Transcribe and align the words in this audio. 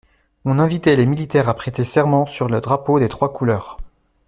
On 0.45 0.57
invitait 0.57 0.95
les 0.95 1.05
militaires 1.05 1.47
à 1.47 1.53
prêter 1.53 1.83
serment 1.83 2.25
sur 2.25 2.49
le 2.49 2.59
drapeau 2.59 2.97
des 2.99 3.07
trois 3.07 3.31
couleurs. 3.31 3.77